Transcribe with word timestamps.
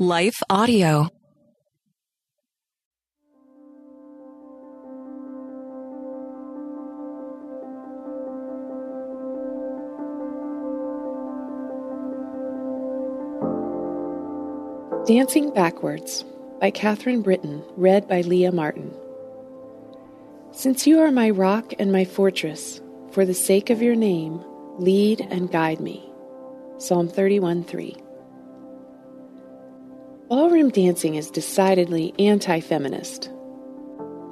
Life 0.00 0.42
Audio. 0.50 1.08
Dancing 15.06 15.54
Backwards 15.54 16.24
by 16.60 16.72
Catherine 16.72 17.22
Britton, 17.22 17.62
read 17.76 18.08
by 18.08 18.22
Leah 18.22 18.50
Martin. 18.50 18.92
Since 20.50 20.88
you 20.88 20.98
are 20.98 21.12
my 21.12 21.30
rock 21.30 21.72
and 21.78 21.92
my 21.92 22.04
fortress, 22.04 22.80
for 23.12 23.24
the 23.24 23.32
sake 23.32 23.70
of 23.70 23.80
your 23.80 23.94
name, 23.94 24.44
lead 24.76 25.20
and 25.20 25.52
guide 25.52 25.78
me. 25.78 26.10
Psalm 26.78 27.06
31 27.06 27.62
3. 27.62 28.03
Ballroom 30.28 30.70
dancing 30.70 31.16
is 31.16 31.30
decidedly 31.30 32.14
anti 32.18 32.60
feminist. 32.60 33.30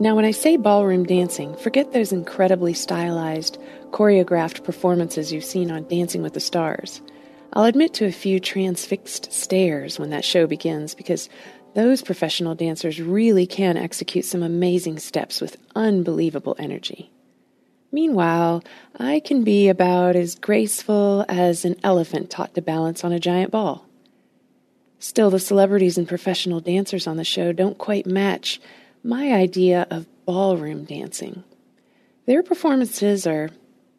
Now, 0.00 0.16
when 0.16 0.24
I 0.24 0.30
say 0.30 0.56
ballroom 0.56 1.04
dancing, 1.04 1.54
forget 1.56 1.92
those 1.92 2.12
incredibly 2.12 2.72
stylized, 2.72 3.58
choreographed 3.90 4.64
performances 4.64 5.30
you've 5.32 5.44
seen 5.44 5.70
on 5.70 5.86
Dancing 5.88 6.22
with 6.22 6.32
the 6.32 6.40
Stars. 6.40 7.02
I'll 7.52 7.64
admit 7.64 7.92
to 7.94 8.06
a 8.06 8.10
few 8.10 8.40
transfixed 8.40 9.30
stares 9.30 9.98
when 9.98 10.08
that 10.10 10.24
show 10.24 10.46
begins 10.46 10.94
because 10.94 11.28
those 11.74 12.00
professional 12.00 12.54
dancers 12.54 12.98
really 12.98 13.46
can 13.46 13.76
execute 13.76 14.24
some 14.24 14.42
amazing 14.42 14.98
steps 14.98 15.42
with 15.42 15.58
unbelievable 15.76 16.56
energy. 16.58 17.12
Meanwhile, 17.92 18.64
I 18.98 19.20
can 19.20 19.44
be 19.44 19.68
about 19.68 20.16
as 20.16 20.36
graceful 20.36 21.26
as 21.28 21.66
an 21.66 21.76
elephant 21.84 22.30
taught 22.30 22.54
to 22.54 22.62
balance 22.62 23.04
on 23.04 23.12
a 23.12 23.20
giant 23.20 23.50
ball. 23.50 23.86
Still, 25.02 25.30
the 25.30 25.40
celebrities 25.40 25.98
and 25.98 26.06
professional 26.06 26.60
dancers 26.60 27.08
on 27.08 27.16
the 27.16 27.24
show 27.24 27.50
don't 27.50 27.76
quite 27.76 28.06
match 28.06 28.60
my 29.02 29.32
idea 29.32 29.84
of 29.90 30.06
ballroom 30.26 30.84
dancing. 30.84 31.42
Their 32.26 32.44
performances 32.44 33.26
are 33.26 33.50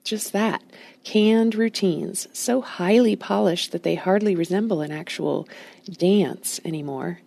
just 0.06 0.32
that 0.32 0.64
canned 1.04 1.56
routines, 1.56 2.30
so 2.32 2.62
highly 2.62 3.18
polished 3.18 3.74
that 3.74 3.84
they 3.84 3.96
hardly 3.96 4.34
resemble 4.34 4.80
an 4.80 4.94
actual 4.94 5.46
dance 5.92 6.62
anymore. 6.64 7.20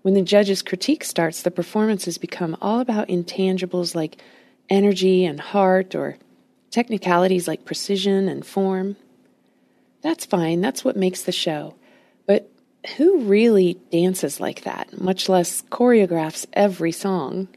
When 0.00 0.14
the 0.14 0.22
judge's 0.22 0.62
critique 0.62 1.04
starts, 1.04 1.42
the 1.42 1.50
performances 1.50 2.16
become 2.16 2.56
all 2.62 2.80
about 2.80 3.08
intangibles 3.08 3.94
like 3.94 4.16
energy 4.70 5.26
and 5.26 5.38
heart, 5.38 5.94
or 5.94 6.16
technicalities 6.70 7.46
like 7.46 7.66
precision 7.66 8.30
and 8.30 8.46
form. 8.46 8.96
That's 10.00 10.24
fine, 10.24 10.62
that's 10.62 10.86
what 10.86 10.96
makes 10.96 11.20
the 11.24 11.32
show. 11.32 11.74
Who 12.96 13.20
really 13.20 13.74
dances 13.90 14.40
like 14.40 14.62
that, 14.62 15.00
much 15.00 15.28
less 15.28 15.62
choreographs 15.62 16.46
every 16.52 16.92
song? 16.92 17.48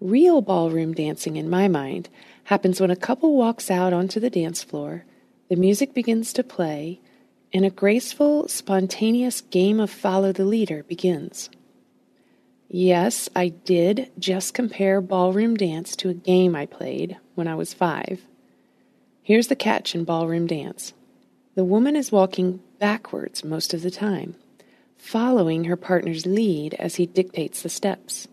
Real 0.00 0.42
ballroom 0.42 0.92
dancing, 0.92 1.36
in 1.36 1.48
my 1.48 1.66
mind, 1.66 2.08
happens 2.44 2.80
when 2.80 2.90
a 2.90 2.96
couple 2.96 3.36
walks 3.36 3.70
out 3.70 3.92
onto 3.92 4.20
the 4.20 4.30
dance 4.30 4.62
floor, 4.62 5.04
the 5.48 5.56
music 5.56 5.94
begins 5.94 6.32
to 6.34 6.44
play, 6.44 7.00
and 7.52 7.64
a 7.64 7.70
graceful, 7.70 8.46
spontaneous 8.48 9.40
game 9.40 9.80
of 9.80 9.90
follow 9.90 10.32
the 10.32 10.44
leader 10.44 10.82
begins. 10.82 11.48
Yes, 12.68 13.30
I 13.34 13.48
did 13.48 14.10
just 14.18 14.52
compare 14.52 15.00
ballroom 15.00 15.56
dance 15.56 15.96
to 15.96 16.10
a 16.10 16.14
game 16.14 16.54
I 16.54 16.66
played 16.66 17.16
when 17.34 17.48
I 17.48 17.54
was 17.54 17.72
five. 17.72 18.20
Here's 19.22 19.48
the 19.48 19.56
catch 19.56 19.94
in 19.94 20.04
ballroom 20.04 20.46
dance 20.46 20.92
the 21.54 21.64
woman 21.64 21.96
is 21.96 22.12
walking 22.12 22.60
backwards 22.78 23.44
most 23.44 23.74
of 23.74 23.82
the 23.82 23.90
time, 23.90 24.36
following 24.96 25.64
her 25.64 25.76
partner's 25.76 26.26
lead 26.26 26.74
as 26.74 26.96
he 26.96 27.06
dictates 27.06 27.62
the 27.62 27.68
steps. 27.68 28.28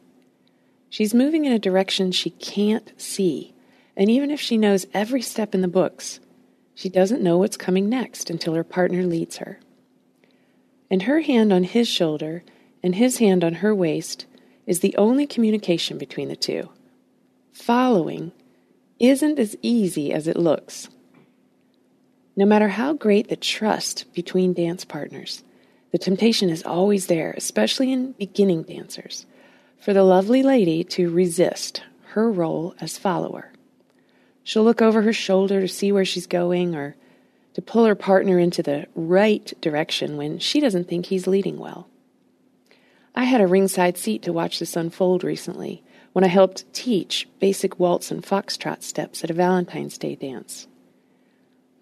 She's 0.90 1.14
moving 1.14 1.46
in 1.46 1.52
a 1.52 1.60
direction 1.60 2.12
she 2.12 2.30
can't 2.30 2.92
see 2.98 3.56
and 3.98 4.10
even 4.10 4.30
if 4.30 4.40
she 4.40 4.58
knows 4.58 4.88
every 4.94 5.22
step 5.22 5.56
in 5.56 5.62
the 5.62 5.68
books, 5.68 6.20
she 6.74 6.90
doesn't 6.90 7.22
know 7.22 7.38
what's 7.38 7.58
coming 7.58 7.88
next 7.88 8.30
until 8.30 8.54
her 8.54 8.64
partner 8.64 9.04
leads 9.04 9.38
her. 9.38 9.60
And 10.92 11.04
her 11.04 11.22
hand 11.22 11.54
on 11.54 11.64
his 11.64 11.88
shoulder 11.88 12.44
and 12.84 12.96
his 12.96 13.20
hand 13.20 13.44
on 13.44 13.56
her 13.56 13.74
waist 13.74 14.26
is 14.68 14.82
the 14.82 14.96
only 14.98 15.26
communication 15.26 15.98
between 15.98 16.28
the 16.28 16.36
two. 16.36 16.70
Following 17.54 18.34
isn't 19.00 19.40
as 19.40 19.56
easy 19.62 20.12
as 20.12 20.28
it 20.28 20.38
looks. 20.38 20.90
No 22.38 22.46
matter 22.46 22.68
how 22.68 22.94
great 22.94 23.30
the 23.30 23.38
trust 23.38 24.12
between 24.14 24.54
dance 24.54 24.84
partners, 24.84 25.44
the 25.92 25.98
temptation 25.98 26.50
is 26.50 26.64
always 26.64 27.08
there, 27.08 27.34
especially 27.38 27.94
in 27.94 28.12
beginning 28.14 28.64
dancers, 28.64 29.26
for 29.80 29.94
the 29.94 30.04
lovely 30.04 30.44
lady 30.44 30.84
to 30.84 31.10
resist 31.10 31.84
her 32.08 32.30
role 32.30 32.76
as 32.82 32.98
follower. 32.98 33.54
She'll 34.44 34.66
look 34.66 34.82
over 34.82 35.02
her 35.04 35.14
shoulder 35.14 35.62
to 35.62 35.68
see 35.68 35.94
where 35.94 36.04
she's 36.04 36.28
going 36.28 36.76
or 36.76 36.98
to 37.54 37.62
pull 37.62 37.86
her 37.86 37.96
partner 37.96 38.38
into 38.38 38.62
the 38.62 38.88
right 38.96 39.54
direction 39.62 40.18
when 40.18 40.40
she 40.40 40.60
doesn't 40.60 40.90
think 40.90 41.06
he's 41.06 41.28
leading 41.28 41.58
well. 41.58 41.88
I 43.16 43.24
had 43.24 43.40
a 43.40 43.48
ringside 43.48 43.98
seat 43.98 44.24
to 44.24 44.34
watch 44.34 44.60
this 44.60 44.76
unfold 44.76 45.24
recently 45.24 45.82
when 46.12 46.26
I 46.26 46.28
helped 46.28 46.72
teach 46.74 47.30
basic 47.40 47.80
waltz 47.80 48.12
and 48.12 48.22
foxtrot 48.22 48.84
steps 48.84 49.24
at 49.24 49.30
a 49.30 49.34
Valentine's 49.34 49.98
Day 49.98 50.16
dance. 50.16 50.68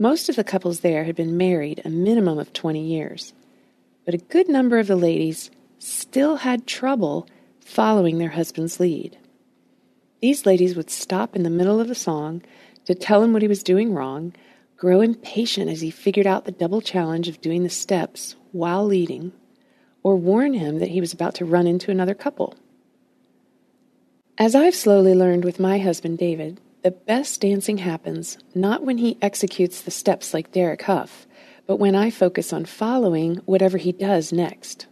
Most 0.04 0.28
of 0.28 0.36
the 0.36 0.44
couples 0.44 0.82
there 0.82 1.06
had 1.06 1.16
been 1.16 1.38
married 1.38 1.82
a 1.86 1.90
minimum 1.90 2.38
of 2.38 2.52
20 2.52 2.78
years, 2.78 3.32
but 4.04 4.14
a 4.14 4.18
good 4.18 4.50
number 4.50 4.78
of 4.78 4.88
the 4.88 4.98
ladies 4.98 5.50
still 5.80 6.36
had 6.36 6.68
trouble 6.68 7.26
following 7.62 8.18
their 8.18 8.32
husband's 8.32 8.82
lead. 8.82 9.18
These 10.22 10.46
ladies 10.46 10.76
would 10.76 10.90
stop 10.90 11.38
in 11.38 11.44
the 11.44 11.50
middle 11.50 11.80
of 11.80 11.90
a 11.90 11.96
song 11.96 12.42
to 12.84 12.94
tell 12.94 13.24
him 13.24 13.32
what 13.32 13.44
he 13.44 13.48
was 13.48 13.64
doing 13.64 13.94
wrong, 13.94 14.34
grow 14.76 15.00
impatient 15.00 15.72
as 15.72 15.80
he 15.80 15.90
figured 15.90 16.28
out 16.28 16.44
the 16.44 16.52
double 16.52 16.82
challenge 16.82 17.30
of 17.30 17.40
doing 17.40 17.64
the 17.64 17.70
steps 17.70 18.36
while 18.52 18.86
leading, 18.86 19.32
or 20.04 20.18
warn 20.18 20.54
him 20.54 20.80
that 20.80 20.90
he 20.90 21.00
was 21.00 21.14
about 21.14 21.34
to 21.36 21.46
run 21.46 21.66
into 21.66 21.92
another 21.92 22.14
couple. 22.14 22.56
As 24.38 24.54
I've 24.54 24.76
slowly 24.76 25.14
learned 25.14 25.46
with 25.46 25.62
my 25.62 25.80
husband 25.80 26.18
David, 26.18 26.60
the 26.84 26.92
best 26.92 27.40
dancing 27.42 27.78
happens 27.80 28.38
not 28.54 28.84
when 28.84 28.98
he 28.98 29.18
executes 29.22 29.82
the 29.82 29.92
steps 29.92 30.34
like 30.34 30.52
Derek 30.52 30.82
Hough, 30.84 31.26
but 31.66 31.78
when 31.78 31.96
I 31.96 32.10
focus 32.10 32.52
on 32.52 32.66
following 32.66 33.38
whatever 33.46 33.78
he 33.78 33.94
does 33.94 34.34
next. 34.34 34.88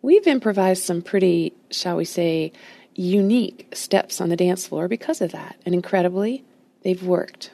We've 0.00 0.26
improvised 0.26 0.82
some 0.82 1.02
pretty, 1.02 1.52
shall 1.70 1.96
we 1.96 2.06
say, 2.06 2.52
unique 2.94 3.68
steps 3.74 4.20
on 4.20 4.30
the 4.30 4.36
dance 4.36 4.66
floor 4.66 4.88
because 4.88 5.20
of 5.20 5.32
that. 5.32 5.56
And 5.66 5.74
incredibly, 5.74 6.44
they've 6.82 7.02
worked. 7.02 7.50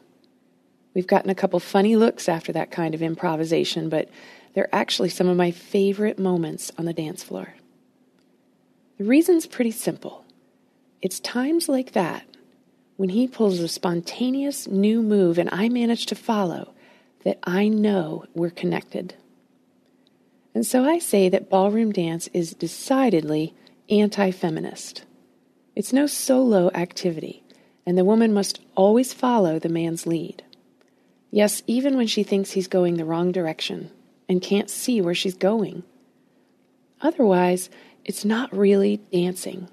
We've 0.94 1.06
gotten 1.06 1.31
a 1.31 1.34
couple 1.34 1.58
funny 1.58 1.97
looks 1.97 2.28
after 2.28 2.52
that 2.52 2.70
kind 2.70 2.94
of 2.94 3.02
improvisation, 3.02 3.88
but 3.88 4.08
they're 4.54 4.72
actually 4.72 5.08
some 5.08 5.28
of 5.28 5.36
my 5.36 5.50
favorite 5.50 6.19
moments 6.19 6.70
on 6.78 6.84
the 6.84 6.92
dance 6.92 7.25
floor. 7.25 7.54
The 8.98 9.04
reason's 9.04 9.47
pretty 9.47 9.70
simple. 9.72 10.25
It's 11.00 11.19
times 11.19 11.69
like 11.69 11.92
that, 11.92 12.25
when 12.97 13.10
he 13.10 13.26
pulls 13.26 13.58
a 13.58 13.69
spontaneous 13.69 14.69
new 14.69 15.03
move 15.03 15.38
and 15.38 15.48
I 15.53 15.69
manage 15.69 16.06
to 16.06 16.14
follow, 16.14 16.72
that 17.25 17.38
I 17.44 17.69
know 17.69 18.25
we're 18.34 18.50
connected. 18.50 19.14
And 20.54 20.66
so 20.66 20.84
I 20.84 20.98
say 20.98 21.28
that 21.28 21.48
ballroom 21.48 21.92
dance 21.92 22.28
is 22.32 22.54
decidedly 22.54 23.54
anti 23.88 24.31
feminist. 24.31 25.04
It's 25.75 25.92
no 25.92 26.06
solo 26.06 26.70
activity, 26.75 27.42
and 27.86 27.97
the 27.97 28.04
woman 28.04 28.34
must 28.34 28.60
always 28.75 29.12
follow 29.12 29.58
the 29.58 29.69
man's 29.69 30.06
lead. 30.06 30.44
Yes, 31.31 31.62
even 31.66 31.97
when 31.97 32.06
she 32.06 32.22
thinks 32.22 32.50
he's 32.50 32.69
going 32.69 32.97
the 32.97 33.06
wrong 33.06 33.32
direction 33.32 33.91
and 34.28 34.42
can't 34.42 34.69
see 34.69 35.00
where 35.00 35.14
she's 35.14 35.34
going. 35.34 35.82
Otherwise, 37.00 37.70
it's 38.05 38.25
not 38.25 38.55
really 38.55 38.99
dancing. 39.11 39.69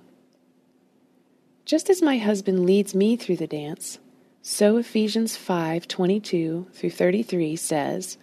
Just 1.70 1.88
as 1.92 2.02
my 2.02 2.18
husband 2.18 2.66
leads 2.66 2.96
me 2.96 3.16
through 3.16 3.36
the 3.36 3.46
dance, 3.46 4.00
so 4.42 4.78
Ephesians 4.78 5.38
5:22 5.38 6.74
through 6.74 6.90
33 6.90 7.56
says, 7.56 8.18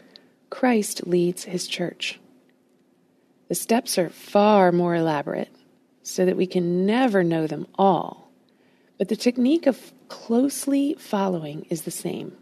Christ 0.51 1.07
leads 1.07 1.45
his 1.45 1.69
church. 1.69 2.19
The 3.47 3.55
steps 3.55 3.99
are 3.99 4.11
far 4.11 4.73
more 4.73 4.97
elaborate 4.97 5.51
so 6.03 6.27
that 6.27 6.37
we 6.37 6.49
can 6.49 6.85
never 6.87 7.23
know 7.23 7.47
them 7.47 7.69
all. 7.79 8.33
But 8.99 9.07
the 9.07 9.15
technique 9.15 9.69
of 9.69 9.93
closely 10.09 10.97
following 10.99 11.67
is 11.71 11.83
the 11.83 11.93
same. 11.93 12.37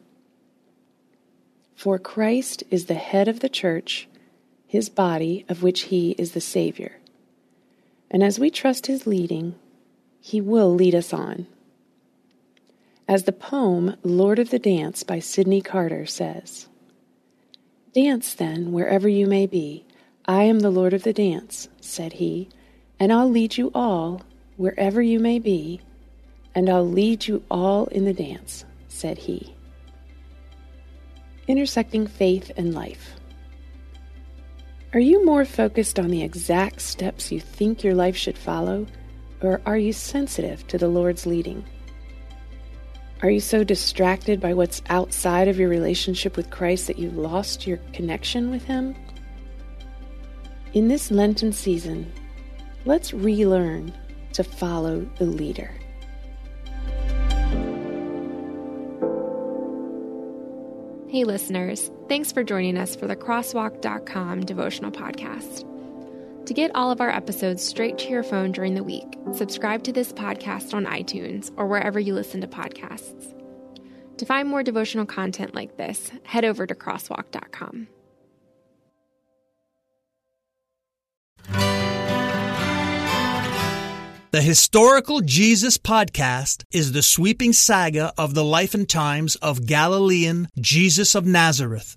For 1.74 1.98
Christ 1.98 2.64
is 2.70 2.86
the 2.86 2.94
head 2.94 3.28
of 3.28 3.40
the 3.40 3.50
church, 3.50 4.08
his 4.66 4.88
body, 4.88 5.44
of 5.50 5.62
which 5.62 5.82
he 5.92 6.12
is 6.12 6.32
the 6.32 6.40
Savior. 6.40 6.98
And 8.10 8.22
as 8.22 8.38
we 8.38 8.48
trust 8.48 8.86
his 8.86 9.06
leading, 9.06 9.56
he 10.26 10.40
will 10.40 10.74
lead 10.74 10.94
us 10.94 11.12
on. 11.12 11.46
As 13.06 13.24
the 13.24 13.32
poem 13.32 13.94
Lord 14.02 14.38
of 14.38 14.48
the 14.48 14.58
Dance 14.58 15.02
by 15.02 15.18
Sydney 15.18 15.60
Carter 15.60 16.06
says 16.06 16.66
Dance 17.92 18.32
then 18.32 18.72
wherever 18.72 19.06
you 19.06 19.26
may 19.26 19.46
be, 19.46 19.84
I 20.24 20.44
am 20.44 20.60
the 20.60 20.70
Lord 20.70 20.94
of 20.94 21.02
the 21.02 21.12
dance, 21.12 21.68
said 21.82 22.14
he, 22.14 22.48
and 22.98 23.12
I'll 23.12 23.28
lead 23.28 23.58
you 23.58 23.70
all, 23.74 24.22
wherever 24.56 25.02
you 25.02 25.20
may 25.20 25.38
be, 25.38 25.82
and 26.54 26.70
I'll 26.70 26.88
lead 26.88 27.26
you 27.26 27.42
all 27.50 27.84
in 27.88 28.06
the 28.06 28.14
dance, 28.14 28.64
said 28.88 29.18
he. 29.18 29.54
Intersecting 31.48 32.06
faith 32.06 32.50
and 32.56 32.72
life. 32.72 33.16
Are 34.94 35.00
you 35.00 35.22
more 35.22 35.44
focused 35.44 35.98
on 35.98 36.08
the 36.08 36.22
exact 36.22 36.80
steps 36.80 37.30
you 37.30 37.40
think 37.40 37.84
your 37.84 37.94
life 37.94 38.16
should 38.16 38.38
follow, 38.38 38.86
or 39.44 39.60
are 39.66 39.78
you 39.78 39.92
sensitive 39.92 40.66
to 40.68 40.78
the 40.78 40.88
Lord's 40.88 41.26
leading? 41.26 41.64
Are 43.22 43.30
you 43.30 43.40
so 43.40 43.64
distracted 43.64 44.40
by 44.40 44.54
what's 44.54 44.82
outside 44.88 45.48
of 45.48 45.58
your 45.58 45.68
relationship 45.68 46.36
with 46.36 46.50
Christ 46.50 46.86
that 46.88 46.98
you've 46.98 47.16
lost 47.16 47.66
your 47.66 47.78
connection 47.92 48.50
with 48.50 48.64
Him? 48.64 48.94
In 50.74 50.88
this 50.88 51.10
Lenten 51.10 51.52
season, 51.52 52.12
let's 52.84 53.14
relearn 53.14 53.94
to 54.32 54.44
follow 54.44 55.08
the 55.18 55.24
leader. 55.24 55.72
Hey, 61.08 61.22
listeners, 61.22 61.92
thanks 62.08 62.32
for 62.32 62.42
joining 62.42 62.76
us 62.76 62.96
for 62.96 63.06
the 63.06 63.14
Crosswalk.com 63.14 64.44
devotional 64.44 64.90
podcast. 64.90 65.64
To 66.46 66.52
get 66.52 66.74
all 66.74 66.90
of 66.90 67.00
our 67.00 67.10
episodes 67.10 67.64
straight 67.64 67.96
to 67.98 68.10
your 68.10 68.22
phone 68.22 68.52
during 68.52 68.74
the 68.74 68.84
week, 68.84 69.16
subscribe 69.32 69.82
to 69.84 69.92
this 69.92 70.12
podcast 70.12 70.74
on 70.74 70.84
iTunes 70.84 71.50
or 71.56 71.66
wherever 71.66 71.98
you 71.98 72.12
listen 72.12 72.42
to 72.42 72.46
podcasts. 72.46 73.34
To 74.18 74.26
find 74.26 74.48
more 74.48 74.62
devotional 74.62 75.06
content 75.06 75.54
like 75.54 75.78
this, 75.78 76.12
head 76.24 76.44
over 76.44 76.66
to 76.66 76.74
Crosswalk.com. 76.74 77.88
The 84.30 84.42
Historical 84.42 85.20
Jesus 85.20 85.78
podcast 85.78 86.64
is 86.72 86.90
the 86.90 87.02
sweeping 87.02 87.52
saga 87.52 88.12
of 88.18 88.34
the 88.34 88.44
life 88.44 88.74
and 88.74 88.88
times 88.88 89.36
of 89.36 89.64
Galilean 89.64 90.48
Jesus 90.60 91.14
of 91.14 91.24
Nazareth, 91.24 91.96